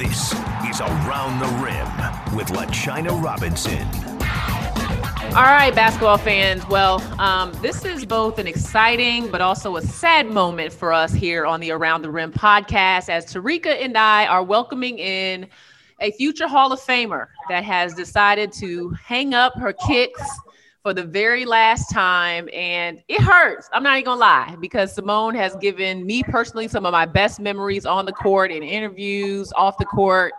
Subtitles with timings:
[0.00, 0.32] This
[0.66, 3.86] is Around the Rim with LaChina Robinson.
[5.36, 6.66] All right, basketball fans.
[6.68, 11.44] Well, um, this is both an exciting but also a sad moment for us here
[11.44, 15.46] on the Around the Rim podcast as Terrika and I are welcoming in
[16.00, 20.22] a future Hall of Famer that has decided to hang up her kicks
[20.82, 22.48] for the very last time.
[22.52, 23.68] And it hurts.
[23.72, 27.40] I'm not even gonna lie, because Seimone has given me personally some of my best
[27.40, 30.32] memories on the court in interviews, off the court.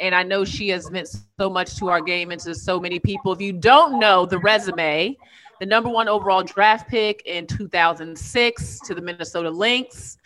[0.00, 1.08] And I know she has meant
[1.38, 3.32] so much to our game and to so many people.
[3.32, 5.16] If you don't know the resume,
[5.60, 10.18] the number one overall draft pick in 2006 to the Minnesota Lynx.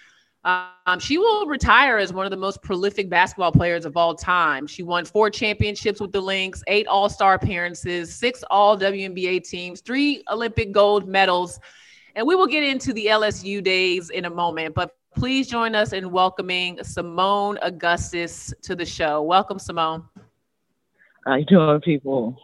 [0.49, 4.67] Um, she will retire as one of the most prolific basketball players of all time.
[4.67, 9.83] She won four championships with the Lynx, eight All Star appearances, six All WNBA teams,
[9.83, 11.61] three Olympic gold medals.
[12.15, 14.75] And we will get into the LSU days in a moment.
[14.75, 19.21] But please join us in welcoming Seimone Augustus to the show.
[19.21, 20.03] Welcome, Seimone.
[21.27, 22.39] How you doing, people?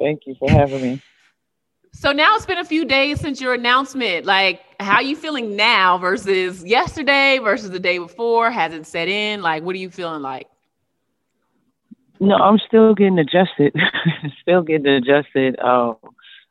[0.00, 1.02] Thank you for having me.
[1.92, 4.26] So now it's been a few days since your announcement.
[4.26, 8.50] Like, how are you feeling now versus yesterday versus the day before?
[8.50, 9.42] Has it set in?
[9.42, 10.48] Like, what are you feeling like?
[12.20, 13.74] No, I'm still getting adjusted.
[14.42, 15.58] still getting adjusted.
[15.58, 15.96] Um,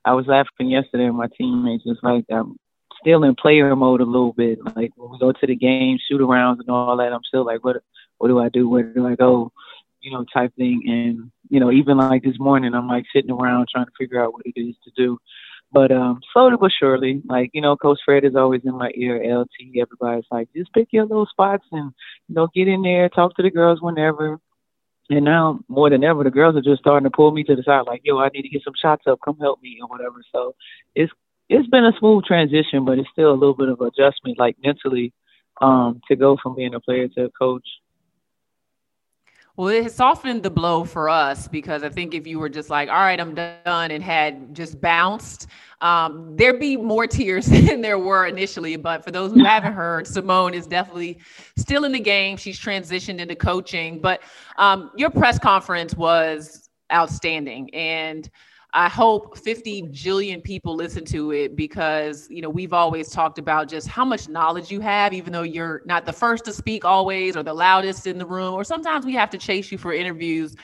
[0.06, 1.84] I was laughing yesterday with my teammates.
[1.86, 2.58] It's like I'm
[3.00, 4.60] still in player mode a little bit.
[4.76, 7.64] Like when we go to the game, shoot arounds and all that, I'm still like,
[7.64, 7.78] what
[8.18, 8.70] what do I do?
[8.70, 9.52] Where do I go?
[10.02, 10.84] You know, type thing.
[10.86, 14.34] And, you know, even like this morning I'm like sitting around trying to figure out
[14.34, 15.18] what it is to do.
[15.74, 19.18] But um slowly but surely, like, you know, Coach Fred is always in my ear,
[19.24, 21.92] LT, everybody's like, just pick your little spots and,
[22.30, 24.40] you know, get in there, talk to the girls whenever.
[25.10, 27.64] And now more than ever, the girls are just starting to pull me to the
[27.64, 30.22] side, like, yo, I need to get some shots up, come help me or whatever.
[30.32, 30.56] So
[30.96, 31.12] it's
[31.50, 35.14] it's been a smooth transition, but it's still a little bit of adjustment, like mentally,
[35.62, 37.68] um, to go from being a player to a coach.
[39.56, 42.90] Well, it softened the blow for us because I think if you were just like,
[42.90, 45.46] all right, I'm done and had just bounced,
[45.82, 48.76] um, there'd be more tears than there were initially.
[48.78, 51.20] But for those who haven't heard, Seimone is definitely
[51.56, 52.36] still in the game.
[52.36, 54.00] She's transitioned into coaching.
[54.00, 54.24] But
[54.58, 57.72] um, your press conference was outstanding.
[57.76, 58.28] And
[58.76, 63.70] I hope 50 jillion people listen to it because, you know, we've always talked about
[63.70, 67.38] just how much knowledge you have, even though you're not the first to speak always
[67.38, 70.56] or the loudest in the room, or sometimes we have to chase you for interviews.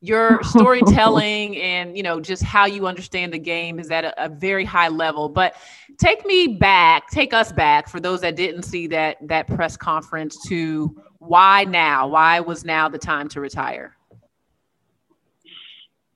[0.00, 4.28] Your storytelling and, you know, just how you understand the game is at a, a
[4.28, 5.28] very high level.
[5.28, 5.54] But
[5.98, 10.36] take me back, take us back for those that didn't see that that press conference
[10.48, 12.08] to why now?
[12.08, 13.96] Why was now the time to retire?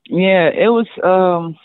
[0.09, 0.87] Yeah, it was.
[1.03, 1.57] um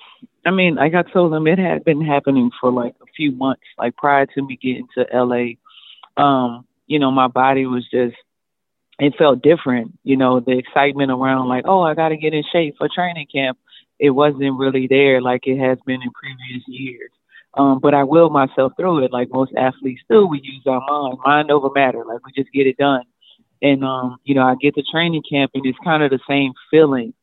[0.45, 3.63] I mean, like I told them, it had been happening for like a few months.
[3.79, 5.55] Like prior to me getting to LA,
[6.23, 8.17] um, you know, my body was just.
[8.99, 10.41] It felt different, you know.
[10.41, 13.59] The excitement around, like, oh, I got to get in shape for training camp.
[13.99, 17.11] It wasn't really there like it has been in previous years.
[17.55, 20.27] Um, but I willed myself through it, like most athletes do.
[20.27, 22.05] We use our mind, mind over matter.
[22.07, 23.03] Like we just get it done.
[23.63, 26.53] And um, you know, I get to training camp, and it's kind of the same
[26.71, 27.15] feeling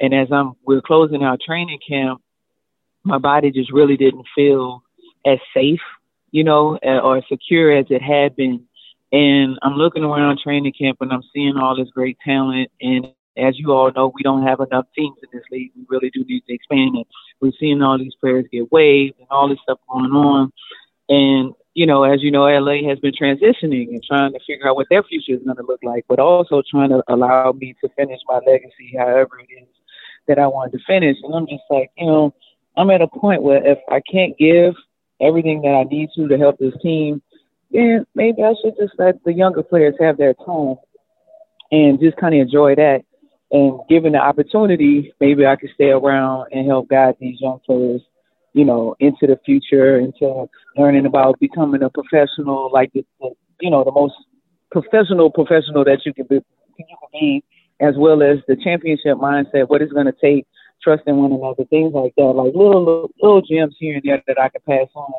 [0.00, 2.20] and as I'm we're closing our training camp,
[3.04, 4.82] my body just really didn't feel
[5.26, 5.80] as safe,
[6.30, 8.66] you know, or secure as it had been.
[9.12, 12.70] And I'm looking around training camp and I'm seeing all this great talent.
[12.80, 13.06] And
[13.36, 15.70] as you all know, we don't have enough teams in this league.
[15.76, 17.06] We really do need to expand it.
[17.40, 20.52] We're seeing all these players get waived and all this stuff going on.
[21.08, 24.76] And, you know, as you know, LA has been transitioning and trying to figure out
[24.76, 27.90] what their future is going to look like, but also trying to allow me to
[27.96, 29.68] finish my legacy however it is
[30.28, 31.16] that I wanted to finish.
[31.22, 32.34] And I'm just like, you know,
[32.76, 34.74] I'm at a point where if I can't give
[35.20, 37.22] everything that I need to to help this team,
[37.70, 40.76] then maybe I should just let the younger players have their time
[41.70, 43.02] and just kind of enjoy that.
[43.50, 48.00] And given the opportunity, maybe I could stay around and help guide these young players,
[48.52, 53.30] you know, into the future, into learning about becoming a professional, like the, the
[53.60, 54.14] you know, the most
[54.70, 56.36] professional professional that you can be,
[56.76, 57.44] you can be
[57.80, 60.46] as well as the championship mindset, what it's going to take,
[60.82, 64.40] trusting one another, things like that, like little, little little gems here and there that
[64.40, 65.12] I could pass on.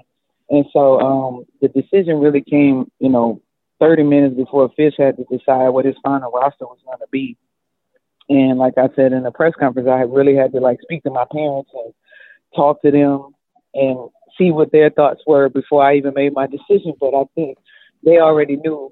[0.50, 3.42] And so um, the decision really came, you know,
[3.80, 7.38] 30 minutes before Fish had to decide what his final roster was going to be.
[8.30, 11.12] And like I said in the press conference, I really had to like speak to
[11.12, 11.94] my parents and
[12.56, 13.36] talk to them
[13.74, 16.94] and see what their thoughts were before I even made my decision.
[17.00, 17.58] But I think
[18.04, 18.92] they already knew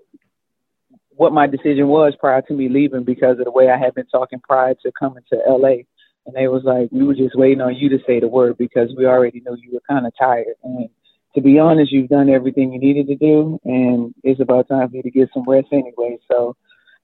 [1.15, 4.07] what my decision was prior to me leaving because of the way I had been
[4.07, 5.83] talking prior to coming to LA.
[6.25, 8.93] And they was like, we were just waiting on you to say the word because
[8.97, 10.55] we already knew you were kind of tired.
[10.63, 10.89] And
[11.35, 14.95] to be honest, you've done everything you needed to do, and it's about time for
[14.97, 16.17] you to get some rest anyway.
[16.31, 16.55] So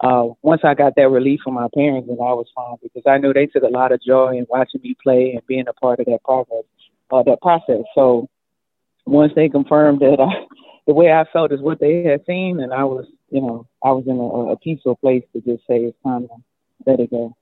[0.01, 3.17] uh, once I got that relief from my parents, then I was fine because I
[3.17, 5.99] knew they took a lot of joy in watching me play and being a part
[5.99, 6.63] of that progress,
[7.11, 7.83] uh, that process.
[7.95, 8.29] So
[9.05, 10.45] once they confirmed that I,
[10.87, 13.91] the way I felt is what they had seen, and I was, you know, I
[13.91, 16.35] was in a, a peaceful place to just say it's time to
[16.85, 17.35] let it go.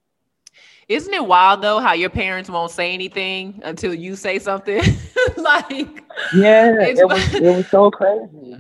[0.88, 4.82] Isn't it wild though how your parents won't say anything until you say something?
[5.38, 6.04] like
[6.34, 8.58] yeah, it was it was so crazy.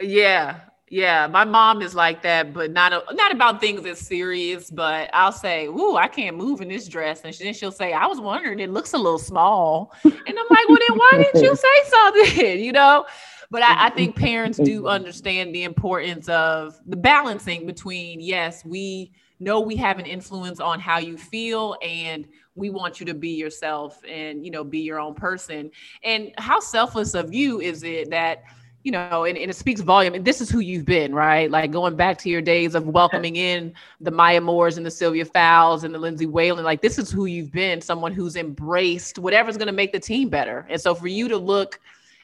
[0.00, 0.60] yeah,
[0.92, 4.70] yeah, my mom is like that, but not a, not about things as serious.
[4.70, 8.04] But I'll say, "Ooh, I can't move in this dress," and then she'll say, "I
[8.04, 11.56] was wondering, it looks a little small," and I'm like, "Well, then why didn't you
[11.56, 13.06] say something?" you know.
[13.50, 19.12] But I, I think parents do understand the importance of the balancing between yes, we
[19.40, 23.30] know we have an influence on how you feel and we want you to be
[23.30, 25.70] yourself and you know be your own person
[26.04, 28.44] and how selfless of you is it that
[28.84, 30.14] you know, and, and, it speaks volume.
[30.14, 31.50] And this is who you've been, right?
[31.50, 35.24] Like going back to your days of welcoming in the Maya Moores and the Sylvia
[35.24, 36.64] Fowles and the Lindsay Whalen.
[36.64, 40.28] Like this is who you've been, someone who's embraced whatever's going to make the team
[40.28, 40.66] better.
[40.68, 41.78] And so for you to look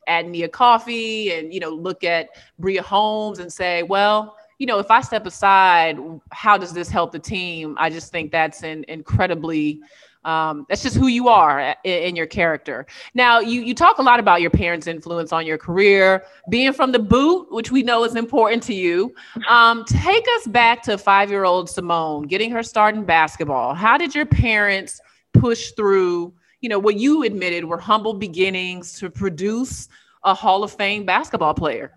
[0.08, 4.80] at Nia Coffey and, you know, look at Bria Holmes and say, well, you know,
[4.80, 5.98] if I step aside,
[6.32, 7.76] how does this help the team?
[7.78, 9.80] I just think that's an incredibly
[10.28, 12.86] um, that's just who you are in, in, your character.
[13.14, 16.92] Now, you you talk a lot about your parents' influence on your career, being from
[16.92, 19.14] the boot, which we know is important to you.
[19.48, 23.72] Um, take us back to five year old Seimone getting her start in basketball.
[23.74, 25.00] How did your parents
[25.32, 26.34] push through?
[26.60, 29.88] You know, what you admitted were humble beginnings to produce
[30.24, 31.92] a Hall of Fame basketball player.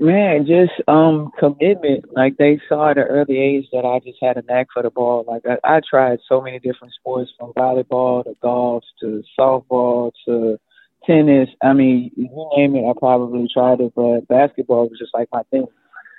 [0.00, 2.06] Man, just um commitment.
[2.16, 4.88] Like they saw at an early age that I just had a knack for the
[4.88, 5.26] ball.
[5.28, 10.58] Like I, I tried so many different sports from volleyball to golf to softball to
[11.04, 11.50] tennis.
[11.62, 15.42] I mean, you name it, I probably tried it, but basketball was just like my
[15.50, 15.66] thing.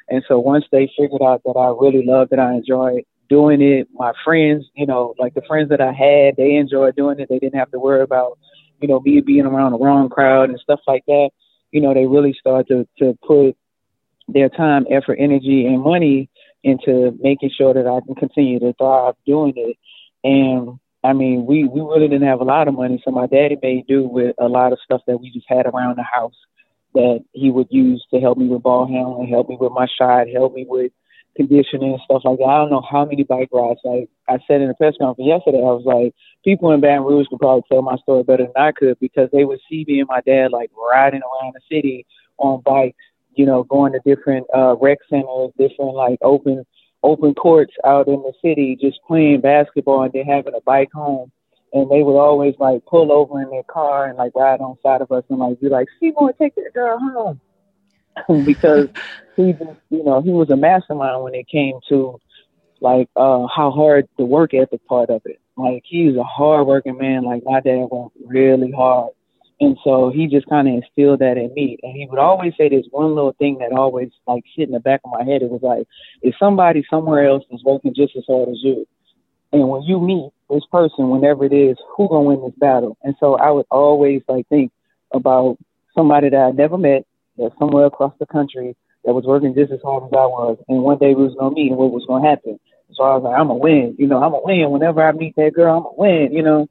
[0.09, 3.87] And so once they figured out that I really loved it, I enjoyed doing it.
[3.95, 7.29] My friends, you know, like the friends that I had, they enjoyed doing it.
[7.29, 8.37] They didn't have to worry about,
[8.79, 11.31] you know, me being around the wrong crowd and stuff like that.
[11.71, 12.67] You know, they really started
[12.99, 13.55] to, to put
[14.33, 16.29] their time, effort, energy, and money
[16.63, 19.77] into making sure that I can continue to thrive doing it.
[20.23, 23.57] And I mean, we we really didn't have a lot of money, so my daddy
[23.61, 26.35] made do with a lot of stuff that we just had around the house
[26.93, 30.27] that he would use to help me with ball handling, help me with my shot,
[30.27, 30.91] help me with
[31.35, 32.43] conditioning and stuff like that.
[32.43, 33.79] I don't know how many bike rides.
[33.83, 36.13] Like I said in the press conference yesterday, I was like,
[36.43, 39.45] people in Baton Rouge could probably tell my story better than I could because they
[39.45, 42.05] would see me and my dad like riding around the city
[42.37, 42.97] on bikes
[43.35, 46.65] you know, going to different uh, rec centers, different like open
[47.03, 51.31] open courts out in the city, just playing basketball and then having a bike home.
[51.73, 55.01] And they would always like pull over in their car and like ride on side
[55.01, 57.39] of us and like be like, Seymour, take that girl home.
[58.45, 58.89] because
[59.37, 62.19] he just, you know, he was a mastermind when it came to
[62.81, 65.39] like uh how hard the work ethic part of it.
[65.55, 67.23] Like he's a hard working man.
[67.23, 69.11] Like my dad worked really hard
[69.61, 71.77] and so he just kind of instilled that in me.
[71.83, 74.79] And he would always say this one little thing that always like sit in the
[74.79, 75.43] back of my head.
[75.43, 75.85] It was like,
[76.23, 78.87] if somebody somewhere else is working just as hard as you,
[79.53, 82.97] and when you meet this person, whenever it is, who gonna win this battle?
[83.03, 84.71] And so I would always like think
[85.13, 85.59] about
[85.95, 87.05] somebody that I never met,
[87.37, 88.75] that's somewhere across the country
[89.05, 90.57] that was working just as hard as I was.
[90.69, 92.59] And one day we was gonna meet and what was gonna happen.
[92.93, 93.95] So I was like, I'm gonna win.
[93.99, 94.71] You know, I'm gonna win.
[94.71, 96.33] Whenever I meet that girl, I'm gonna win.
[96.33, 96.67] You know.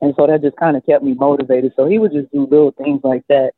[0.00, 1.72] And so that just kind of kept me motivated.
[1.76, 3.52] So he would just do little things like that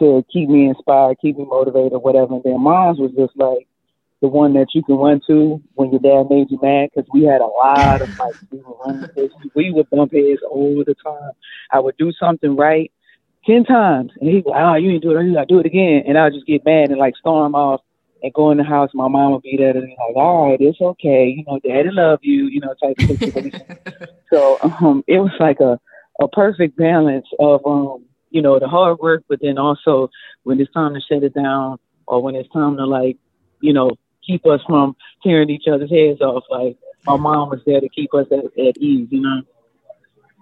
[0.00, 2.34] to keep me inspired, keep me motivated, whatever.
[2.34, 3.66] And then mom's was just like
[4.20, 7.22] the one that you can run to when your dad made you mad because we
[7.24, 8.38] had a lot of fights.
[8.50, 9.10] We would run
[9.54, 11.32] We would bump heads all the time.
[11.72, 12.92] I would do something right
[13.46, 15.24] ten times, and he'd go, "Oh, ah, you didn't do it.
[15.24, 17.80] You got to do it again." And I'd just get mad and like storm off
[18.22, 18.90] and go in the house.
[18.94, 21.28] My mom would be there and be like, "All right, it's okay.
[21.36, 22.46] You know, Daddy love you.
[22.46, 23.62] You know, type of situation."
[24.32, 25.78] so um, it was like a
[26.20, 30.10] a perfect balance of um, you know, the hard work, but then also
[30.42, 33.16] when it's time to shut it down or when it's time to like,
[33.60, 33.90] you know,
[34.26, 36.44] keep us from tearing each other's heads off.
[36.50, 39.42] Like my mom was there to keep us at, at ease, you know.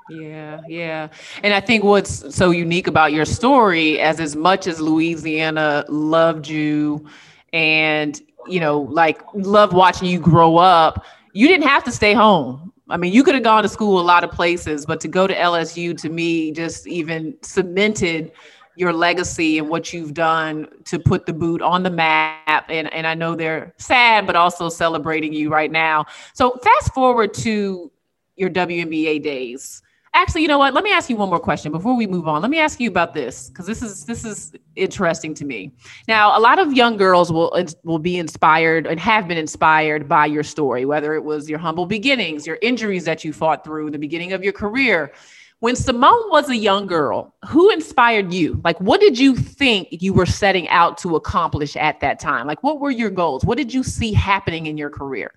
[0.09, 1.09] Yeah, yeah.
[1.43, 6.47] And I think what's so unique about your story, as as much as Louisiana loved
[6.47, 7.09] you
[7.53, 12.73] and, you know, like love watching you grow up, you didn't have to stay home.
[12.89, 15.27] I mean, you could have gone to school a lot of places, but to go
[15.27, 18.33] to LSU to me just even cemented
[18.77, 22.67] your legacy and what you've done to put the boot on the map.
[22.69, 26.05] And, and I know they're sad, but also celebrating you right now.
[26.35, 27.91] So fast forward to
[28.37, 29.83] your WNBA days.
[30.17, 30.73] Actually, you know what?
[30.73, 32.41] Let me ask you one more question before we move on.
[32.41, 35.73] Let me ask you about this because this is this is interesting to me.
[36.09, 37.55] Now, a lot of young girls will
[37.85, 41.85] will be inspired and have been inspired by your story, whether it was your humble
[41.85, 45.13] beginnings, your injuries that you fought through, the beginning of your career.
[45.61, 48.59] When Seimone was a young girl, who inspired you?
[48.65, 52.47] Like, what did you think you were setting out to accomplish at that time?
[52.47, 53.45] Like, what were your goals?
[53.45, 55.31] What did you see happening in your career?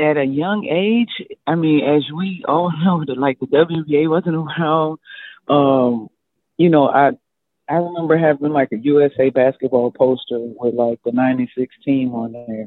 [0.00, 4.36] At a young age, I mean, as we all know, that like the WNBA wasn't
[4.36, 4.98] around.
[5.48, 6.08] Um,
[6.56, 7.12] you know, I
[7.68, 12.66] I remember having like a USA basketball poster with like the '96 team on there,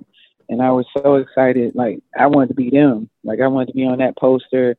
[0.49, 1.75] and I was so excited.
[1.75, 3.09] Like I wanted to be them.
[3.23, 4.77] Like I wanted to be on that poster.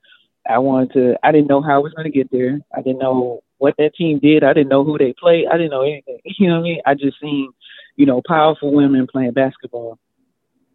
[0.49, 1.17] I wanted to.
[1.23, 2.61] I didn't know how I was going to get there.
[2.77, 4.45] I didn't know what that team did.
[4.45, 5.47] I didn't know who they played.
[5.47, 6.21] I didn't know anything.
[6.39, 6.81] You know what I mean?
[6.85, 7.53] I just seen,
[7.97, 9.99] you know, powerful women playing basketball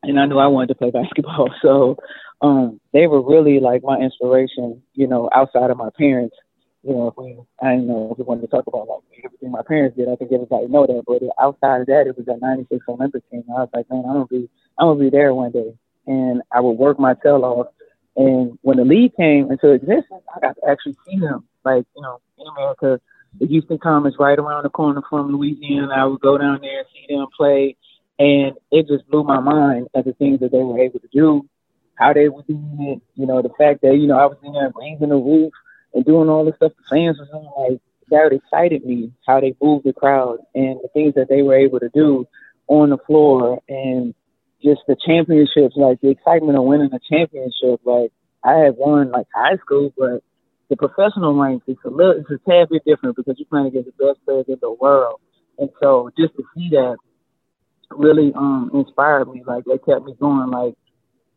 [0.03, 1.49] and I knew I wanted to play basketball.
[1.61, 1.97] So
[2.41, 6.35] um, they were really like my inspiration, you know, outside of my parents.
[6.83, 9.51] You know, if we, I didn't know if we wanted to talk about like everything
[9.51, 10.07] my parents did.
[10.07, 11.03] I think everybody know that.
[11.05, 13.43] But outside of that, it was that '96 Olympic team.
[13.49, 15.73] I was like, man, I'm gonna be, I'm gonna be there one day.
[16.07, 17.67] And I would work my tail off.
[18.15, 21.45] And when the league came into existence, I got to actually see them.
[21.65, 23.01] Like, you know, in America,
[23.37, 25.93] the Houston Comets right around the corner from Louisiana.
[25.93, 27.75] I would go down there and see them play
[28.19, 31.47] and it just blew my mind at the things that they were able to do,
[31.95, 33.01] how they were doing it.
[33.19, 35.53] You know, the fact that, you know, I was in there raising the roof
[35.93, 39.55] and doing all the stuff the fans was doing, like, that excited me, how they
[39.61, 42.27] moved the crowd and the things that they were able to do
[42.67, 44.13] on the floor and
[44.63, 47.79] just the championships, like the excitement of winning a championship.
[47.85, 48.11] Like
[48.43, 50.23] I had won like high school, but
[50.69, 53.89] the professional ranks it's a little it's a tad bit different because you're playing against
[53.97, 55.19] the best players in the world.
[55.57, 56.97] And so just to see that
[57.91, 59.43] really um inspired me.
[59.45, 60.49] Like they kept me going.
[60.49, 60.75] Like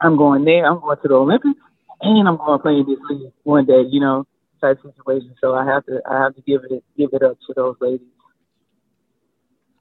[0.01, 0.67] I'm going there.
[0.67, 1.59] I'm going to the Olympics,
[2.01, 3.83] and I'm going to play in this league one day.
[3.89, 4.27] You know,
[4.61, 5.35] type situation.
[5.41, 8.07] So I have to I have to give it give it up to those ladies.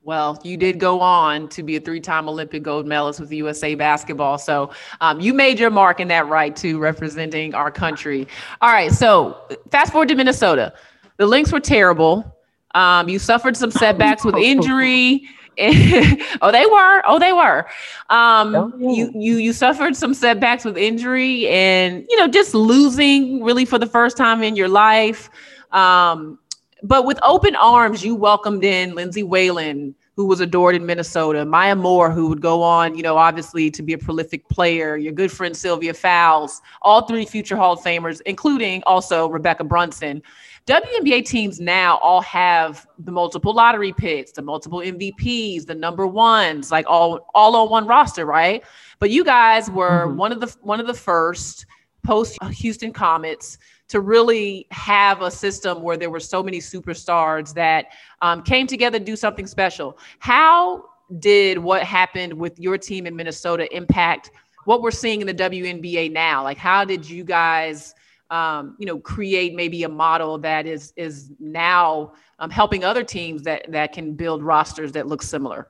[0.04, 4.40] Well, you did go on to be a three-time Olympic gold medalist with USA basketball.
[4.40, 8.28] So um, you made your mark in that right too, representing our country.
[8.62, 8.92] All right.
[8.92, 10.74] So fast forward to Minnesota.
[11.18, 12.36] The Lynx were terrible.
[12.74, 15.30] Um, you suffered some setbacks with injury.
[16.42, 17.02] oh, they were.
[17.06, 17.68] Oh, they were.
[18.10, 18.90] Um, oh, yeah.
[18.90, 23.78] You you you suffered some setbacks with injury, and you know just losing really for
[23.78, 25.30] the first time in your life.
[25.72, 26.40] Um,
[26.84, 31.76] but with open arms, you welcomed in Lindsay Whalen, who was adored in Minnesota, Maya
[31.76, 35.32] Moore, who would go on, you know, obviously to be a prolific player, your good
[35.32, 40.22] friend Sylvia Fowles, all three future Hall of Famers, including also Rebekkah Brunson.
[40.72, 46.72] WNBA teams now all have the multiple lottery picks, the multiple MVPs, the number ones,
[46.72, 48.64] like all all on one roster, right?
[49.00, 50.16] But you guys were mm-hmm.
[50.16, 51.66] one of the one of the first
[52.06, 53.58] post Houston Comets
[53.90, 57.88] to really have a system where there were so many superstars that
[58.22, 59.98] um, came together to do something special.
[60.20, 60.86] How
[61.20, 64.32] did what happened with your team in Minnesota impact
[64.64, 66.44] what we're seeing in the WNBA now?
[66.44, 67.94] Like, how did you guys?
[68.32, 73.44] Um, you know, create maybe a model that is is now um, helping other teams
[73.44, 75.68] that that can build rosters that look similar?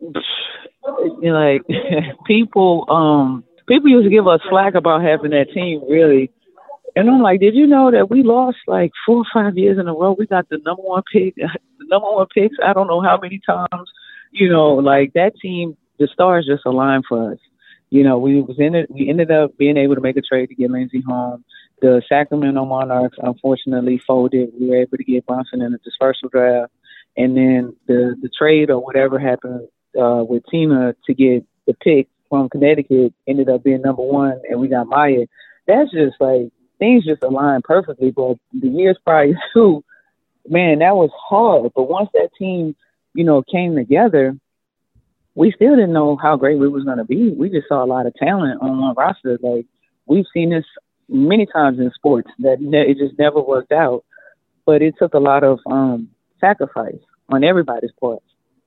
[0.00, 1.62] Like
[2.26, 6.30] people, um, people used to give us slack about having that team, really.
[6.96, 9.88] And I'm like, did you know that we lost like four or five years in
[9.88, 10.14] a row?
[10.16, 11.48] We got the number one pick, the
[11.88, 12.56] number one picks.
[12.64, 13.90] I don't know how many times.
[14.30, 17.38] You know, like that team, the stars just aligned for us.
[17.90, 18.90] You know, we was in it.
[18.90, 21.44] We ended up being able to make a trade to get Lindsey home.
[21.84, 24.48] The Sacramento Monarchs unfortunately folded.
[24.58, 26.72] We were able to get Brunson in the dispersal draft,
[27.14, 29.68] and then the the trade or whatever happened
[30.00, 34.60] uh, with Tina to get the pick from Connecticut ended up being number one, and
[34.60, 35.26] we got Maya.
[35.66, 36.48] That's just like
[36.78, 38.10] things just aligned perfectly.
[38.10, 39.84] But the years prior to,
[40.48, 41.70] man, that was hard.
[41.76, 42.74] But once that team,
[43.12, 44.38] you know, came together,
[45.34, 47.28] we still didn't know how great we was gonna be.
[47.28, 49.38] We just saw a lot of talent on one roster.
[49.42, 49.66] Like
[50.06, 50.64] we've seen this
[51.08, 54.04] many times in sports that ne- it just never worked out.
[54.66, 56.08] But it took a lot of um,
[56.40, 58.22] sacrifice on everybody's part.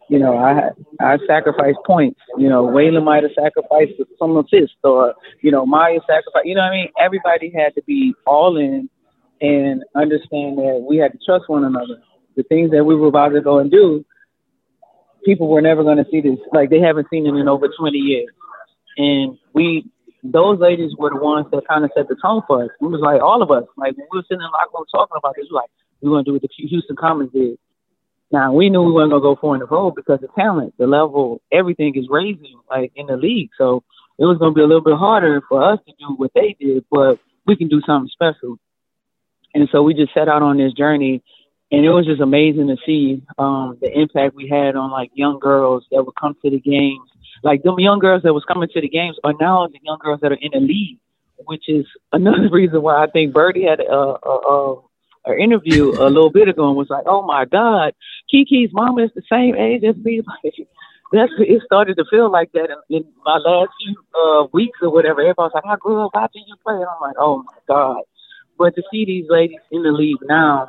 [0.10, 0.70] You know, I
[1.02, 2.20] I sacrificed points.
[2.38, 6.46] You know, Whalen might have sacrificed some assists, or you know, Maya sacrificed.
[6.46, 6.90] You know what I mean?
[7.00, 8.90] Everybody had to be all in
[9.42, 12.02] and understand that we had to trust one another.
[12.36, 14.06] The things that we were about to go and do,
[15.26, 16.40] people were never going to see this.
[16.54, 18.30] Like they haven't seen it in over 20 years,
[18.98, 19.90] and we
[20.24, 22.70] those ladies were the ones that kind of set the tone for us.
[22.82, 24.86] It was like all of us, like when we were sitting in the locker room
[24.92, 25.72] talking about this, we were like,
[26.02, 27.58] we want to do what the Houston Comets did.
[28.32, 30.88] Now we knew we weren't gonna go four in the road because the talent, the
[30.88, 33.52] level, everything is raising like in the league.
[33.58, 33.84] So
[34.20, 36.84] it was gonna be a little bit harder for us to do what they did,
[36.92, 38.58] but we can do something special.
[39.54, 41.24] And so we just set out on this journey
[41.72, 45.40] and it was just amazing to see um, the impact we had on like young
[45.40, 47.10] girls that would come to the games.
[47.44, 50.20] Like them young girls that was coming to the games are now the young girls
[50.22, 51.00] that are in the league,
[51.46, 54.82] which is another reason why I think Birdie had a, a, a,
[55.28, 57.94] a interview a little bit ago and was like, "Oh my God,
[58.32, 60.22] Kiki's mom is the same age as me."
[61.10, 64.78] Like that's it started to feel like that in, in my last few uh, weeks
[64.82, 65.22] or whatever.
[65.22, 68.02] Everybody's like, "I grew up watching you play," and I'm like, "Oh my God."
[68.58, 70.68] But to see these ladies in the league now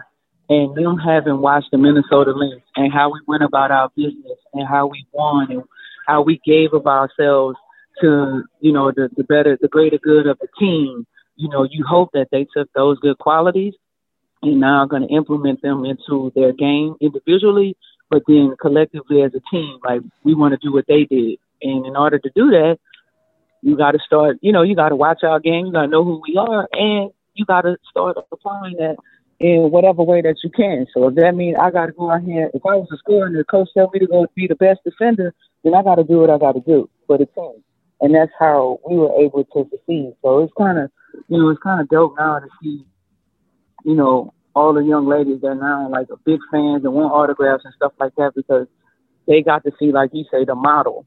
[0.49, 4.67] and them having watched the Minnesota Lynx and how we went about our business and
[4.67, 5.63] how we won and
[6.09, 7.57] how we gave of ourselves
[8.01, 11.85] to, you know, the, the better, the greater good of the team, you know, you
[11.87, 13.75] hope that they took those good qualities
[14.43, 17.77] and now are going to implement them into their game individually,
[18.09, 19.79] but then collectively as a team.
[19.85, 21.39] Like we want to do what they did.
[21.61, 22.79] And in order to do that,
[23.61, 25.67] you got to start, you know, you got to watch our game.
[25.67, 28.97] You got to know who we are and you got to start applying that
[29.41, 30.87] in whatever way that you can.
[30.93, 33.27] So if that means I got to go out here, if I was a scorer
[33.27, 35.35] and the coach tell me to go be the best defender,
[35.65, 37.63] then I got to do what I got to do for the team.
[38.01, 40.15] And that's how we were able to succeed.
[40.23, 40.91] So it's kind of,
[41.29, 42.85] you know, it's kind of dope now to see,
[43.85, 47.75] you know, all the young ladies that now like big fans and want autographs and
[47.75, 48.67] stuff like that because
[49.27, 51.07] they got to see, like you say, the model.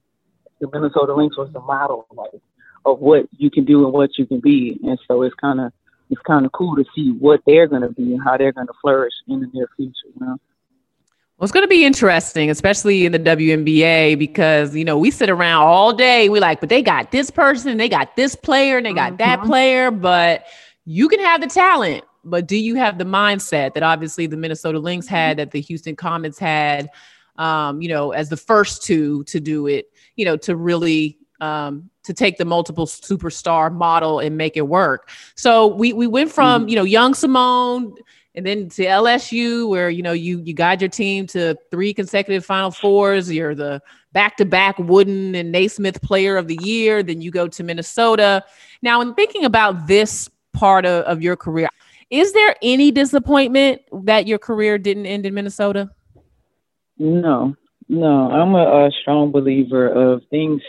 [0.59, 2.39] The Minnesota Lynx was the model, like,
[2.85, 4.79] of what you can do and what you can be.
[4.83, 5.71] And so it's kind of
[6.09, 8.67] it's kind of cool to see what they're going to be and how they're going
[8.67, 9.93] to flourish in the near future.
[10.13, 10.37] You know.
[11.41, 15.27] Well, it's going to be interesting, especially in the WNBA, because you know we sit
[15.27, 16.29] around all day.
[16.29, 19.17] We like, but they got this person, they got this player, and they got mm-hmm.
[19.17, 19.89] that player.
[19.89, 20.45] But
[20.85, 24.77] you can have the talent, but do you have the mindset that obviously the Minnesota
[24.77, 26.91] Lynx had, that the Houston Comets had?
[27.37, 31.89] Um, you know, as the first two to do it, you know, to really um,
[32.03, 35.09] to take the multiple superstar model and make it work.
[35.33, 36.69] So we we went from mm-hmm.
[36.69, 37.97] you know young Seimone
[38.35, 42.45] and then to LSU where you know you you guide your team to three consecutive
[42.45, 43.31] Final Fours.
[43.31, 43.81] You're the
[44.13, 47.01] back-to-back Wooden and Naismith Player of the Year.
[47.01, 48.43] Then you go to Minnesota.
[48.81, 51.69] Now, in thinking about this part of, of your career,
[52.09, 55.89] is there any disappointment that your career didn't end in Minnesota?
[56.97, 57.55] No,
[57.87, 58.31] no.
[58.31, 60.61] I'm a, a strong believer of things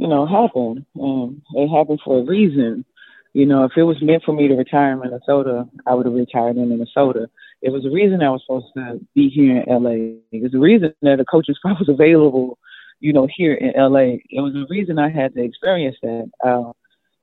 [0.00, 0.86] you know, happen.
[0.98, 2.86] Um, it happened for a reason.
[3.32, 6.14] You know, if it was meant for me to retire in Minnesota, I would have
[6.14, 7.28] retired in Minnesota.
[7.62, 10.18] It was a reason I was supposed to be here in LA.
[10.32, 12.58] It was a reason that the coaching spot was available,
[12.98, 14.18] you know, here in LA.
[14.30, 16.30] It was a reason I had to experience that.
[16.44, 16.72] Uh,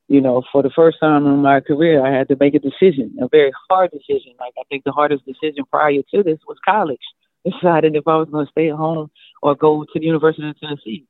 [0.07, 3.17] you know, for the first time in my career, I had to make a decision,
[3.21, 4.33] a very hard decision.
[4.39, 7.01] Like I think the hardest decision prior to this was college.
[7.45, 9.09] Deciding if I was going to stay at home
[9.41, 11.05] or go to the University of Tennessee.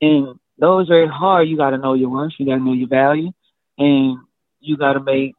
[0.00, 2.88] And it's very hard, you got to know your worth, you got to know your
[2.88, 3.32] value,
[3.78, 4.18] and
[4.64, 5.34] you got to make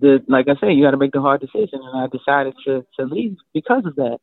[0.00, 1.80] the like I said, you got to make the hard decision.
[1.82, 4.18] And I decided to to leave because of that.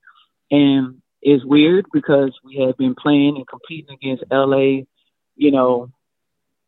[0.52, 4.84] And it's weird because we had been playing and competing against LA,
[5.36, 5.90] you know,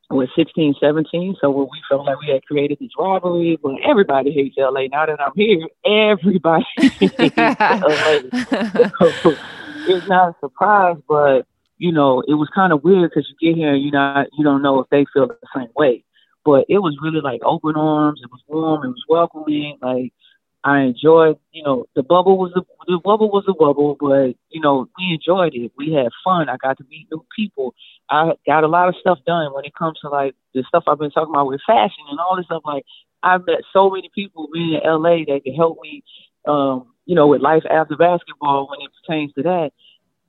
[0.09, 1.35] with 16, 17.
[1.41, 4.87] So we felt like we had created this rivalry, but everybody hates LA.
[4.91, 8.89] Now that I'm here, everybody hates LA.
[9.85, 11.45] So it's not a surprise, but
[11.77, 14.43] you know, it was kind of weird because you get here and you not you
[14.43, 16.03] don't know if they feel the same way.
[16.45, 18.21] But it was really like open arms.
[18.23, 18.85] It was warm.
[18.85, 19.79] It was welcoming.
[19.81, 20.13] Like
[20.65, 24.61] I enjoyed, you know, the bubble was a, the bubble was a bubble, but you
[24.61, 25.71] know, we enjoyed it.
[25.77, 26.49] We had fun.
[26.49, 27.75] I got to meet new people.
[28.09, 30.97] I got a lot of stuff done when it comes to like the stuff I've
[30.97, 32.63] been talking about with fashion and all this stuff.
[32.65, 32.83] Like
[33.21, 36.03] I've met so many people being in LA that could help me,
[36.47, 39.71] um, you know, with life after basketball when it pertains to that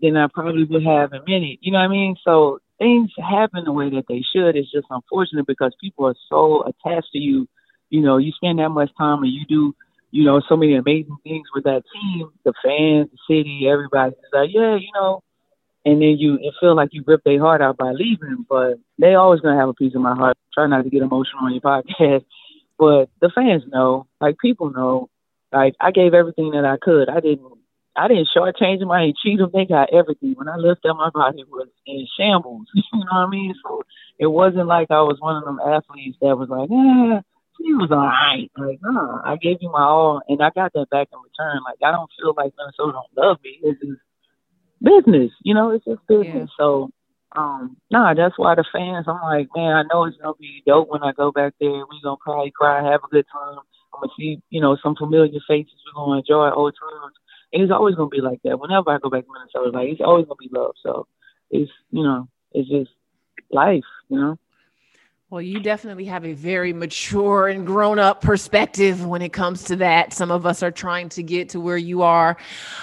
[0.02, 1.58] than I probably would have in many.
[1.62, 2.16] You know what I mean?
[2.24, 4.56] So things happen the way that they should.
[4.56, 7.48] It's just unfortunate because people are so attached to you.
[7.90, 9.74] You know, you spend that much time and you do,
[10.10, 14.12] you know, so many amazing things with that team, the fans, the city, everybody.
[14.12, 15.22] It's like, yeah, you know,
[15.84, 19.14] and then you it feel like you rip their heart out by leaving, but they
[19.14, 20.36] always gonna have a piece of my heart.
[20.52, 22.24] Try not to get emotional on your podcast.
[22.78, 25.08] But the fans know, like people know,
[25.52, 27.08] like I gave everything that I could.
[27.08, 27.55] I didn't
[27.96, 28.90] I didn't shortchange them.
[28.90, 29.50] I didn't cheat them.
[29.52, 30.34] They got everything.
[30.36, 32.66] When I left out, my body was in shambles.
[32.74, 33.54] you know what I mean?
[33.62, 33.82] So
[34.18, 37.20] it wasn't like I was one of them athletes that was like, yeah,
[37.58, 38.50] he was all right.
[38.56, 41.62] Like, no, I gave you my all, and I got that back in return.
[41.64, 43.60] Like, I don't feel like Minnesota don't love me.
[43.62, 44.00] It's just
[44.82, 45.32] business.
[45.42, 46.50] You know, it's just business.
[46.52, 46.56] Yeah.
[46.58, 46.90] So,
[47.34, 49.06] um, nah, that's why the fans.
[49.08, 51.84] I'm like, man, I know it's gonna be dope when I go back there.
[51.88, 53.58] We gonna probably cry, have a good time.
[53.94, 55.72] I'm gonna see, you know, some familiar faces.
[55.86, 57.14] We're gonna enjoy old times
[57.56, 58.60] and it's always gonna be like that.
[58.60, 60.74] Whenever I go back to Minnesota, like it's always gonna be love.
[60.82, 61.06] So
[61.50, 62.90] it's you know, it's just
[63.50, 64.38] life, you know.
[65.30, 69.76] Well, you definitely have a very mature and grown up perspective when it comes to
[69.76, 70.12] that.
[70.12, 72.36] Some of us are trying to get to where you are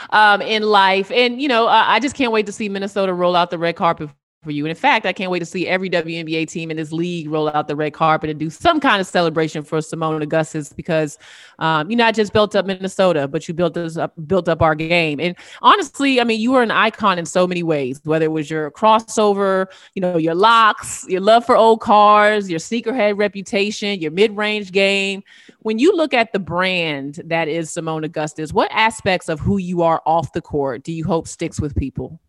[0.09, 1.09] um, in life.
[1.09, 4.09] And, you know, I just can't wait to see Minnesota roll out the red carpet
[4.43, 4.65] for you.
[4.65, 7.49] And in fact, I can't wait to see every WNBA team in this league roll
[7.49, 11.17] out the red carpet and do some kind of celebration for Seimone Augustus because
[11.59, 14.75] um, you not just built up Minnesota, but you built us up, built up our
[14.75, 15.19] game.
[15.19, 18.01] And honestly, I mean, you were an icon in so many ways.
[18.03, 22.59] Whether it was your crossover, you know, your locks, your love for old cars, your
[22.59, 25.23] sneakerhead reputation, your mid-range game.
[25.59, 29.81] When you look at the brand that is Seimone Augustus, what aspects of who you
[29.81, 32.19] are off the court do you hope sticks with people?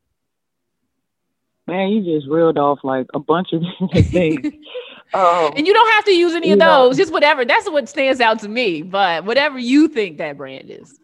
[1.66, 3.62] Man, you just reeled off like a bunch of
[4.04, 4.44] things.
[5.14, 7.44] um, and you don't have to use any of those, know, just whatever.
[7.44, 8.82] That's what stands out to me.
[8.82, 11.00] But whatever you think that brand is.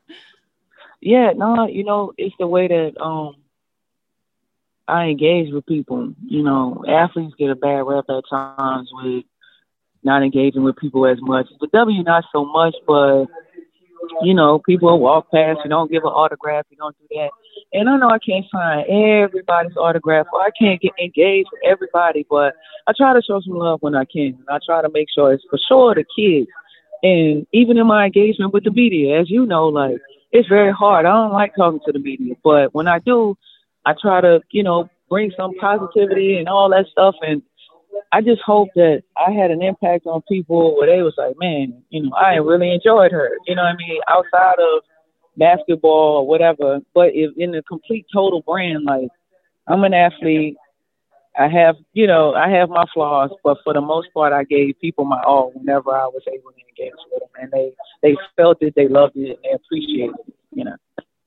[1.00, 3.36] Yeah, no, you know, it's the way that um
[4.86, 6.12] I engage with people.
[6.26, 9.24] You know, athletes get a bad rep at times with
[10.02, 11.46] not engaging with people as much.
[11.60, 13.26] The W not so much, but
[14.22, 17.30] you know, people walk past, you don't give an autograph, you don't do that.
[17.72, 22.26] And I know I can't sign everybody's autograph, or I can't get engaged with everybody,
[22.28, 22.54] but
[22.86, 24.38] I try to show some love when I can.
[24.38, 26.48] And I try to make sure it's for sure the kids.
[27.02, 29.98] And even in my engagement with the media, as you know, like
[30.32, 31.06] it's very hard.
[31.06, 33.36] I don't like talking to the media, but when I do,
[33.86, 37.14] I try to, you know, bring some positivity and all that stuff.
[37.22, 37.42] And
[38.12, 41.82] I just hope that I had an impact on people where they was like, man,
[41.90, 43.30] you know, I really enjoyed her.
[43.46, 44.00] You know what I mean?
[44.08, 44.82] Outside of
[45.36, 49.08] basketball or whatever, but if in a complete total brand, like
[49.66, 50.56] I'm an athlete.
[51.38, 54.74] I have, you know, I have my flaws, but for the most part, I gave
[54.80, 57.72] people my all whenever I was able to engage with them, and they
[58.02, 60.34] they felt it, they loved it, and they appreciated it.
[60.52, 60.76] You know,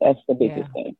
[0.01, 0.83] that's the biggest yeah.
[0.83, 0.95] thing.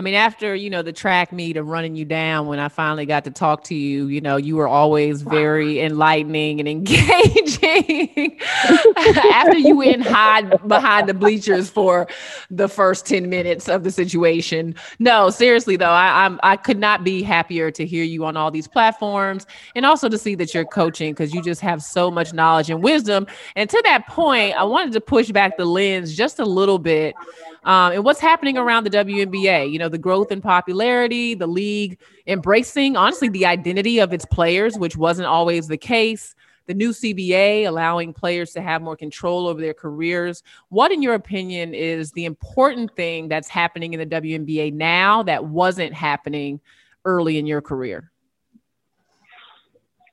[0.00, 3.04] I mean, after, you know, the track meet of running you down, when I finally
[3.04, 8.40] got to talk to you, you know, you were always very enlightening and engaging.
[8.96, 12.08] after you went hide behind the bleachers for
[12.50, 14.74] the first 10 minutes of the situation.
[15.00, 18.50] No, seriously though, I, I'm I could not be happier to hear you on all
[18.50, 22.32] these platforms and also to see that you're coaching because you just have so much
[22.32, 23.26] knowledge and wisdom.
[23.54, 27.14] And to that point, I wanted to push back the lens just a little bit
[27.64, 29.70] um, and what's happening around the WNBA.
[29.70, 34.78] You know, the growth in popularity, the league embracing, honestly, the identity of its players,
[34.78, 36.34] which wasn't always the case.
[36.66, 40.42] The new CBA allowing players to have more control over their careers.
[40.68, 45.46] What, in your opinion, is the important thing that's happening in the WNBA now that
[45.46, 46.60] wasn't happening
[47.04, 48.10] early in your career?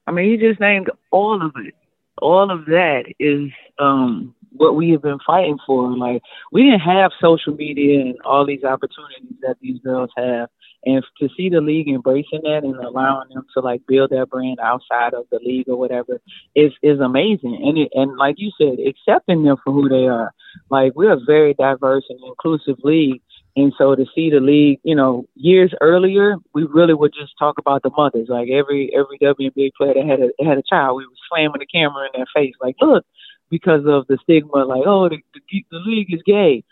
[0.07, 1.75] I mean, you just named all of it.
[2.19, 5.95] All of that is um, what we have been fighting for.
[5.95, 10.49] Like we didn't have social media and all these opportunities that these girls have.
[10.86, 14.60] And to see the league embracing that and allowing them to like build their brand
[14.62, 16.21] outside of the league or whatever
[16.55, 17.60] is is amazing.
[17.63, 20.31] And it, and like you said, accepting them for who they are.
[20.69, 23.21] Like we're a very diverse and inclusive league.
[23.57, 27.57] And so to see the league, you know, years earlier, we really would just talk
[27.57, 28.27] about the mothers.
[28.29, 31.65] Like every every WNBA player that had a had a child, we were slamming the
[31.65, 33.03] camera in their face, like, look,
[33.49, 36.63] because of the stigma, like, oh, the, the, the league is gay.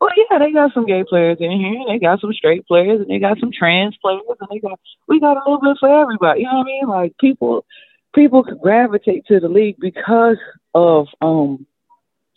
[0.00, 3.00] Well, yeah, they got some gay players in here, and they got some straight players,
[3.00, 6.02] and they got some trans players, and they got we got a little bit for
[6.02, 6.40] everybody.
[6.40, 6.88] You know what I mean?
[6.88, 7.66] Like people,
[8.14, 10.38] people could gravitate to the league because
[10.74, 11.66] of um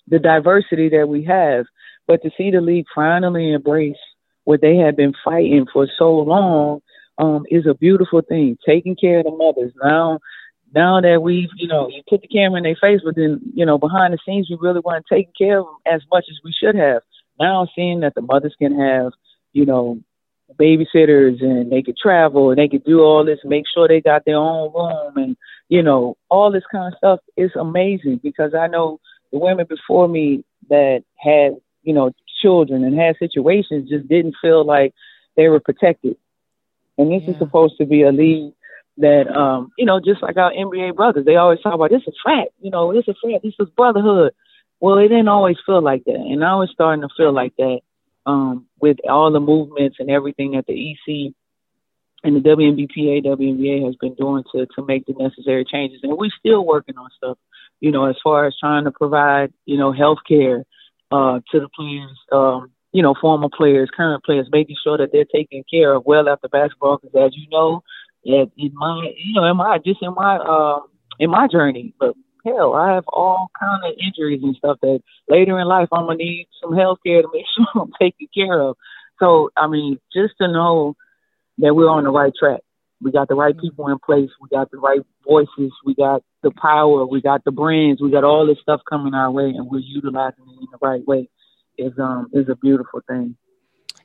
[0.07, 1.65] the diversity that we have.
[2.05, 3.95] But to see the league finally embrace
[4.43, 6.81] what they have been fighting for so long
[7.17, 8.57] um, is a beautiful thing.
[8.65, 10.19] Taking care of the mothers now
[10.73, 13.65] now that we've, you know, you put the camera in their face, but then, you
[13.65, 16.39] know, behind the scenes, we really want to take care of them as much as
[16.43, 17.01] we should have.
[17.39, 19.11] Now seeing that the mothers can have,
[19.53, 19.99] you know,
[20.59, 24.25] babysitters and they could travel and they could do all this, make sure they got
[24.25, 25.37] their own room and,
[25.69, 28.99] you know, all this kind of stuff is amazing because I know
[29.31, 34.65] the women before me that had, you know, children and had situations just didn't feel
[34.65, 34.93] like
[35.35, 36.17] they were protected.
[36.97, 37.31] And this yeah.
[37.31, 38.53] is supposed to be a lead
[38.97, 42.15] that um, you know, just like our NBA brothers, they always talk about this is
[42.21, 44.33] frat, you know, this is frat, this is brotherhood.
[44.79, 47.79] Well, it didn't always feel like that, and now it's starting to feel like that
[48.25, 51.33] um, with all the movements and everything that the EC
[52.23, 56.29] and the WNBPA, WNBA has been doing to to make the necessary changes, and we're
[56.37, 57.37] still working on stuff,
[57.79, 60.65] you know, as far as trying to provide, you know, health care
[61.11, 62.17] uh, to the players.
[62.31, 66.29] Um, you know, former players, current players, making sure that they're taken care of well
[66.29, 66.99] after basketball.
[67.01, 67.83] Because as you know,
[68.25, 70.79] in, in my you know in my just in my uh,
[71.19, 71.93] in my journey.
[71.99, 76.05] But hell, I have all kind of injuries and stuff that later in life I'm
[76.05, 78.77] gonna need some health care to make sure I'm taken care of.
[79.19, 80.95] So I mean, just to know
[81.59, 82.61] that we're on the right track,
[83.01, 84.29] We got the right people in place.
[84.41, 85.71] We got the right voices.
[85.85, 87.05] We got the power.
[87.05, 88.01] We got the brands.
[88.01, 91.05] We got all this stuff coming our way, and we're utilizing it in the right
[91.05, 91.29] way.
[91.77, 93.35] Is um is a beautiful thing.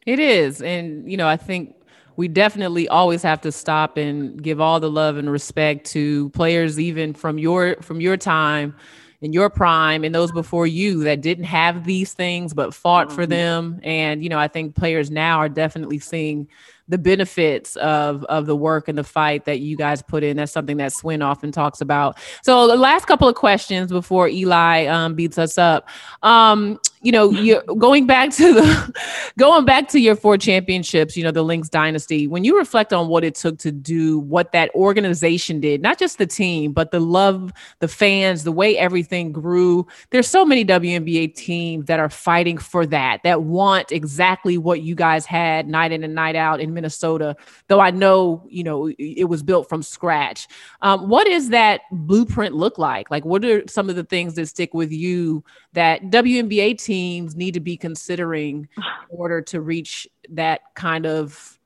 [0.07, 1.75] It is, and you know, I think
[2.19, 6.79] we definitely always have to stop and give all the love and respect to players
[6.79, 8.75] even from your from your time
[9.21, 13.15] in your prime and those before you that didn't have these things but fought mm-hmm.
[13.15, 16.49] for them and you know i think players now are definitely seeing
[16.89, 20.37] the benefits of of the work and the fight that you guys put in.
[20.37, 22.19] That's something that Swin often talks about.
[22.43, 25.89] So the last couple of questions before Eli um, beats us up.
[26.23, 28.95] Um, you know, you're going back to the
[29.39, 32.27] going back to your four championships, you know, the Lynx dynasty.
[32.27, 36.19] When you reflect on what it took to do what that organization did, not just
[36.19, 39.87] the team, but the love, the fans, the way everything grew.
[40.11, 44.95] There's so many WNBA teams that are fighting for that, that want exactly what you
[44.95, 47.37] guys had night in and night out in Minnesota.
[47.67, 50.47] Though I know, you know, it was built from scratch.
[50.81, 53.11] Um, what does that blueprint look like?
[53.11, 57.55] Like, what are some of the things that stick with you that WNBA teams need
[57.55, 61.59] to be considering in order to reach that kind of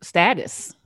[0.00, 0.76] status?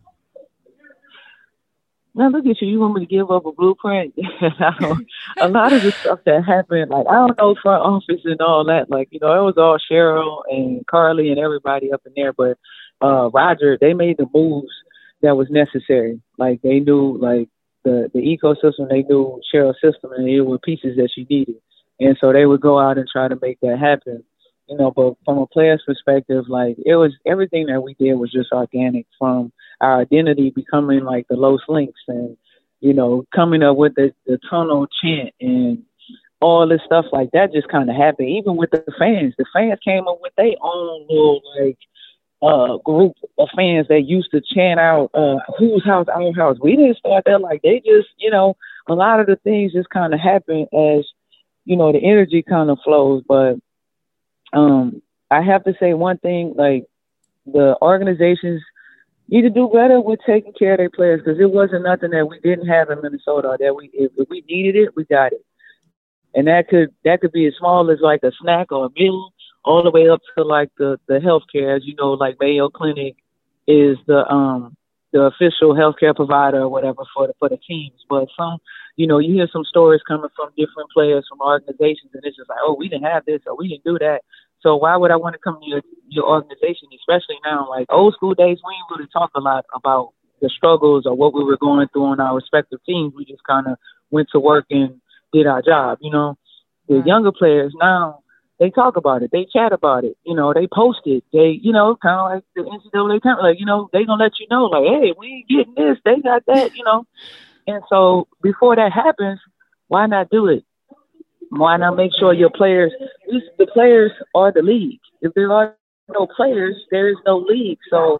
[2.16, 2.68] Now look at you.
[2.68, 4.14] You want me to give up a blueprint?
[5.36, 8.64] a lot of the stuff that happened, like I don't know front office and all
[8.64, 8.88] that.
[8.88, 12.32] Like you know, it was all Cheryl and Carley and everybody up in there.
[12.32, 12.56] But
[13.02, 14.72] uh Roger, they made the moves
[15.22, 16.20] that was necessary.
[16.38, 17.48] Like they knew, like
[17.84, 21.56] the the ecosystem, they knew Cheryl's system, and it were pieces that she needed
[21.98, 24.22] and so they would go out and try to make that happen.
[24.68, 28.32] You know, but from a player's perspective, like it was everything that we did was
[28.32, 32.36] just organic from our identity becoming like the Los Lynx and,
[32.80, 35.84] you know, coming up with the, the tunnel chant and
[36.40, 38.28] all this stuff like that just kind of happened.
[38.28, 41.78] Even with the fans, the fans came up with their own little like
[42.46, 46.56] uh group of fans that used to chant out uh whose house our house.
[46.60, 48.56] We didn't start that like they just, you know,
[48.88, 51.04] a lot of the things just kind of happen as
[51.66, 53.22] you know, the energy kind of flows.
[53.28, 53.56] But
[54.52, 56.84] um, I have to say one thing, like
[57.44, 58.62] the organizations
[59.28, 62.26] need to do better with taking care of their players because it wasn't nothing that
[62.26, 63.56] we didn't have in Minnesota.
[63.58, 65.44] That we, if, if we needed it, we got it,
[66.34, 69.32] and that could that could be as small as like a snack or a meal,
[69.66, 71.76] all the way up to like the the healthcare.
[71.76, 73.16] As you know, like Mayo Clinic
[73.66, 74.76] is the um
[75.12, 78.00] the official healthcare provider or whatever for the for the teams.
[78.08, 78.58] But some,
[78.96, 82.48] you know, you hear some stories coming from different players from organizations, and it's just
[82.48, 84.20] like, oh, we didn't have this or we didn't do that.
[84.60, 87.68] So why would I want to come to your your organization, especially now?
[87.68, 91.34] Like old school days, we didn't really talk a lot about the struggles or what
[91.34, 93.14] we were going through on our respective teams.
[93.16, 93.78] We just kind of
[94.10, 95.00] went to work and
[95.32, 95.98] did our job.
[96.00, 96.36] You know,
[96.88, 98.22] the younger players now
[98.58, 101.72] they talk about it, they chat about it, you know, they post it, they, you
[101.72, 104.64] know, kind of like the NCAA, of like, you know, they gonna let you know,
[104.64, 107.04] like, hey, we ain't getting this, they got that, you know,
[107.66, 109.40] and so before that happens,
[109.88, 110.64] why not do it?
[111.50, 112.92] Why not make sure your players,
[113.58, 115.00] the players are the league.
[115.20, 115.76] If there are
[116.08, 117.78] no players, there is no league.
[117.90, 118.18] So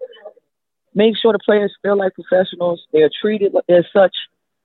[0.95, 4.15] make sure the players feel like professionals, they're treated as such,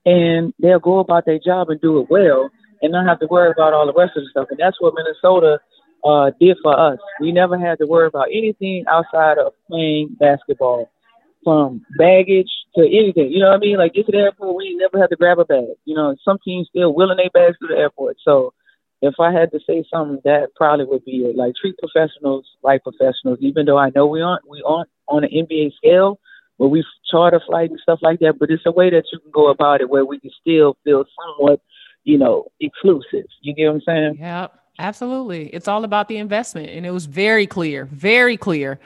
[0.06, 2.50] and they'll go about their job and do it well
[2.82, 4.48] and not have to worry about all the rest of the stuff.
[4.50, 5.60] And that's what Minnesota
[6.04, 7.00] uh, did for us.
[7.20, 10.92] We never had to worry about anything outside of playing basketball,
[11.44, 13.32] from baggage to anything.
[13.32, 13.78] You know what I mean?
[13.78, 15.76] Like get to the airport, we never had to grab a bag.
[15.86, 18.18] You know, some teams still willing their bags to the airport.
[18.24, 18.54] So
[19.02, 21.36] if I had to say something, that probably would be it.
[21.36, 25.32] Like treat professionals like professionals, even though I know we aren't we aren't on an
[25.32, 26.20] NBA scale
[26.58, 28.38] where we charter flight and stuff like that.
[28.40, 31.04] But it's a way that you can go about it where we can still feel
[31.18, 31.62] somewhat
[32.04, 33.26] you know, exclusive.
[33.42, 34.18] You get what I'm saying?
[34.20, 34.48] Yeah,
[34.80, 35.48] absolutely.
[35.48, 36.70] It's all about the investment.
[36.70, 38.80] And it was very clear, very clear.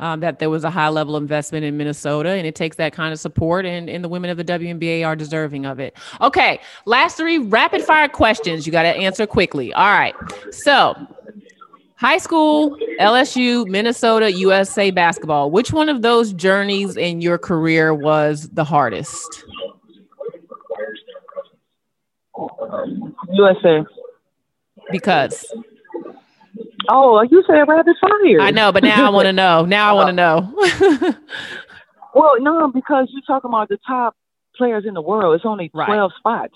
[0.00, 3.12] Um, that there was a high level investment in Minnesota, and it takes that kind
[3.12, 5.96] of support, and, and the women of the WNBA are deserving of it.
[6.20, 8.66] Okay, last three rapid fire questions.
[8.66, 9.72] You got to answer quickly.
[9.72, 10.12] All right.
[10.50, 10.96] So,
[11.94, 15.52] high school, LSU, Minnesota, USA basketball.
[15.52, 19.44] Which one of those journeys in your career was the hardest?
[23.34, 23.84] USA.
[24.90, 25.52] Because.
[26.88, 28.40] Oh, you said rapid fire.
[28.40, 29.64] I know, but now I want to know.
[29.64, 31.16] Now I want to know.
[32.14, 34.16] well, no, because you're talking about the top
[34.56, 35.34] players in the world.
[35.34, 36.18] It's only twelve right.
[36.18, 36.54] spots.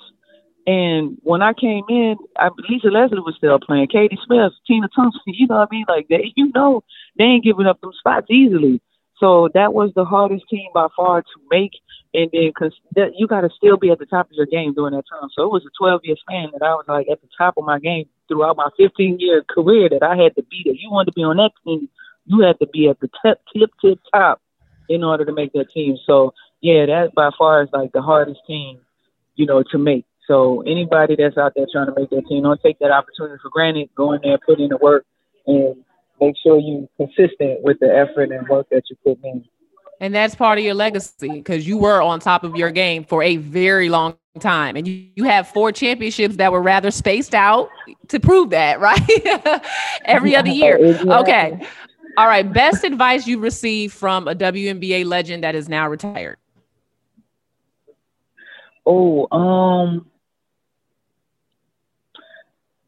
[0.66, 3.88] And when I came in, I, Lisa Leslie was still playing.
[3.88, 5.22] Katie Smith, Tina Thompson.
[5.26, 5.86] You know what I mean?
[5.88, 6.84] Like they, you know,
[7.16, 8.82] they ain't giving up them spots easily.
[9.20, 11.72] So that was the hardest team by far to make
[12.14, 12.72] and then because
[13.14, 15.28] you got to still be at the top of your game during that time.
[15.34, 17.64] So it was a 12 year span that I was like at the top of
[17.64, 20.74] my game throughout my 15 year career that I had to be there.
[20.74, 21.88] You wanted to be on that team,
[22.26, 24.40] you had to be at the tip, tip, tip top
[24.88, 25.96] in order to make that team.
[26.06, 28.80] So yeah, that by far is like the hardest team,
[29.34, 30.06] you know, to make.
[30.26, 33.50] So anybody that's out there trying to make that team, don't take that opportunity for
[33.50, 33.90] granted.
[33.94, 35.04] Go in there, put in the work,
[35.46, 35.84] and
[36.20, 39.44] make sure you consistent with the effort and work that you put in.
[40.00, 43.22] And that's part of your legacy because you were on top of your game for
[43.22, 44.76] a very long time.
[44.76, 47.68] And you, you have four championships that were rather spaced out
[48.08, 49.62] to prove that, right?
[50.04, 50.78] Every other year.
[51.08, 51.66] Okay.
[52.16, 52.52] All right.
[52.52, 56.36] Best advice you received from a WNBA legend that is now retired.
[58.84, 60.06] Oh, um,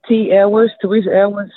[0.09, 0.33] T.
[0.33, 1.53] Edwards, Teresa Edwards.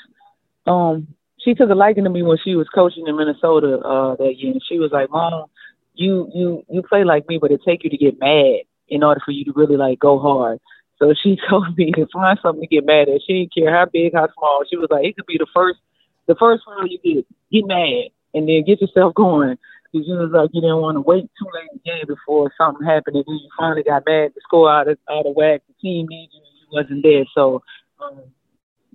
[0.68, 1.08] Um,
[1.44, 4.52] she took a liking to me when she was coaching in Minnesota uh, that year,
[4.52, 5.46] and she was like, "Mom,
[5.94, 9.22] you you you play like me, but it take you to get mad in order
[9.24, 10.60] for you to really like go hard."
[11.00, 13.22] So she told me to find something to get mad at.
[13.26, 14.64] She didn't care how big, how small.
[14.70, 15.80] She was like, "It could be the first,
[16.28, 19.58] the first round you get, get mad, and then get yourself going."
[19.92, 22.52] Because you was like you didn't want to wait too late in the game before
[22.58, 24.32] something happened, and then you finally got mad.
[24.34, 25.62] The score out of out of whack.
[25.68, 27.26] The team needs you, you wasn't there.
[27.36, 27.62] So.
[28.02, 28.24] Um,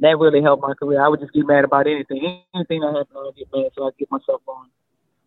[0.01, 1.05] that really helped my career.
[1.05, 2.43] I would just get mad about anything.
[2.55, 4.69] Anything that happened, I would get mad, so I get myself on.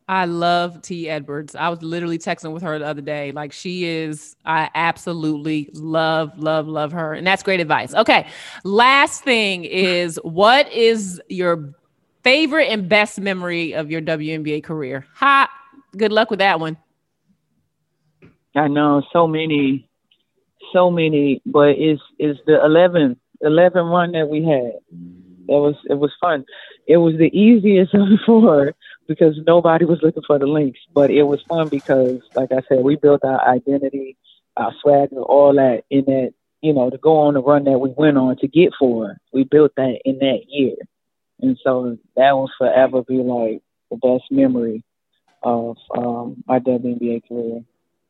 [0.08, 1.10] I love T.
[1.10, 1.56] Edwards.
[1.56, 3.32] I was literally texting with her the other day.
[3.32, 7.14] Like she is, I absolutely love, love, love her.
[7.14, 7.94] And that's great advice.
[7.94, 8.28] Okay.
[8.66, 11.74] Last thing is what is your
[12.24, 15.06] favorite and best memory of your WNBA career?
[15.16, 15.50] Ha!
[15.96, 16.78] Good luck with that one.
[18.54, 19.88] I know so many,
[20.74, 24.74] so many, but it's it's the 11 11 run that we had.
[25.48, 26.46] It was it was fun.
[26.88, 28.74] It was the easiest of the four
[29.08, 32.84] because nobody was looking for the Lynx, but it was fun because, like I said,
[32.84, 34.18] we built our identity,
[34.56, 36.34] our swagger, all that in that.
[36.62, 39.44] You know, to go on the run that we went on to get four, we
[39.44, 40.76] built that in that year,
[41.42, 44.84] and so that will forever be like the best memory
[45.42, 47.64] of um, my WNBA career.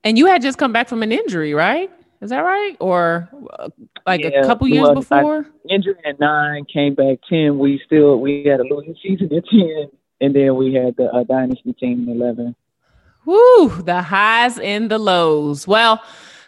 [0.04, 1.90] And you had just come back from an injury, right?
[2.22, 2.78] Is that right?
[2.80, 3.30] Or
[3.60, 3.70] uh,
[4.06, 5.46] like yeah, a couple years well, before?
[5.70, 7.58] I injured at nine, came back ten.
[7.58, 9.90] We still we had a losing season at ten,
[10.22, 12.56] and then we had the uh, dynasty team in eleven.
[13.26, 13.70] Woo!
[13.82, 15.68] The highs and the lows.
[15.68, 16.02] Well.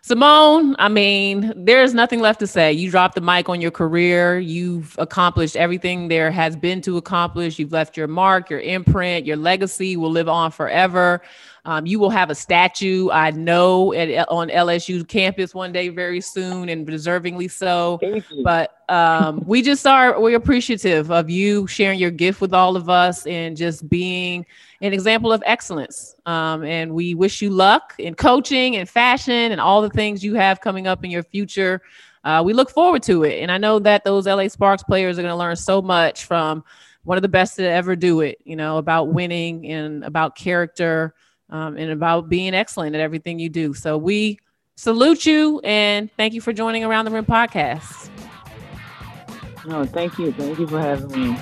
[0.05, 2.73] Seimone, I mean, there's nothing left to say.
[2.73, 4.37] You dropped the mic on your career.
[4.37, 7.57] You've accomplished everything there has been to accomplish.
[7.57, 11.21] You've left your mark, your imprint, your legacy will live on forever.
[11.63, 16.19] Um, you will have a statue, I know, at, on LSU campus one day very
[16.19, 17.97] soon, and deservingly so.
[18.43, 22.89] But um, we just are we're appreciative of you sharing your gift with all of
[22.89, 24.45] us and just being
[24.81, 26.15] an example of excellence.
[26.27, 30.35] Um, and we wish you luck in coaching and fashion and all the things you
[30.35, 31.81] have coming up in your future.
[32.23, 35.23] Uh, we look forward to it, and I know that those LA Sparks players are
[35.23, 36.63] going to learn so much from
[37.03, 38.37] one of the best to ever do it.
[38.43, 41.15] You know about winning and about character
[41.49, 43.73] um, and about being excellent at everything you do.
[43.73, 44.37] So we
[44.75, 48.11] salute you and thank you for joining Around the Rim podcast.
[49.65, 50.31] No, thank you.
[50.33, 51.37] Thank you for having me.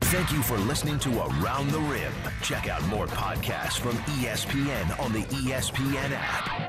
[0.00, 2.12] Thank you for listening to Around the Rim.
[2.42, 6.68] Check out more podcasts from ESPN on the ESPN app.